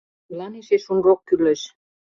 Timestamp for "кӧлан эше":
0.25-0.77